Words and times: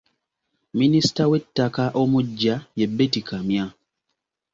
Minisita 0.79 1.23
w'ettaka 1.31 1.83
omuggya 2.01 2.55
ye 2.79 2.85
Beti 2.97 3.21
Kamya. 3.27 3.65